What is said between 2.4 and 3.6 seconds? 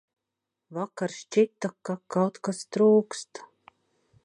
kas trūkst.